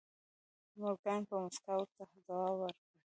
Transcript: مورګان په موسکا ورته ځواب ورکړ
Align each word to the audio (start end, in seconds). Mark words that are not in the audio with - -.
مورګان 0.79 1.21
په 1.29 1.35
موسکا 1.41 1.73
ورته 1.79 2.03
ځواب 2.25 2.53
ورکړ 2.57 2.85